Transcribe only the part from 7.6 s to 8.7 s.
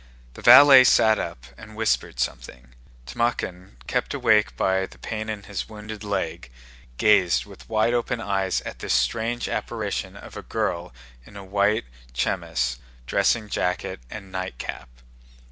wide open eyes